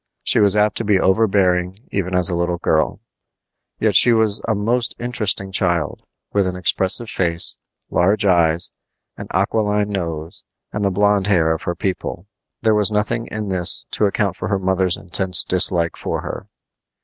She 0.23 0.39
was 0.39 0.55
apt 0.57 0.77
to 0.77 0.83
be 0.83 0.99
overbearing 0.99 1.77
even 1.91 2.15
as 2.15 2.27
a 2.27 2.35
little 2.35 2.57
girl. 2.57 3.01
Yet 3.77 3.95
she 3.95 4.13
was 4.13 4.41
a 4.47 4.55
most 4.55 4.95
interesting 4.99 5.51
child, 5.51 6.07
with 6.33 6.47
an 6.47 6.55
expressive 6.55 7.07
face, 7.07 7.59
large 7.91 8.25
eyes, 8.25 8.71
an 9.17 9.27
aquiline 9.31 9.89
nose, 9.89 10.43
and 10.73 10.83
the 10.83 10.89
blond 10.89 11.27
hair 11.27 11.51
of 11.53 11.61
her 11.61 11.75
people. 11.75 12.25
There 12.63 12.73
was 12.73 12.91
nothing 12.91 13.27
in 13.27 13.49
this 13.49 13.85
to 13.91 14.05
account 14.07 14.35
for 14.35 14.47
her 14.47 14.57
mother's 14.57 14.97
intense 14.97 15.43
dislike 15.43 15.95
for 15.95 16.21
her. 16.21 16.47